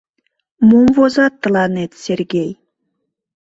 —Мом 0.69 0.87
возат 0.97 1.33
тыланет, 1.41 1.91
Сергей! 2.03 2.51